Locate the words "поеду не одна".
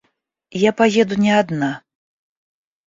0.79-1.73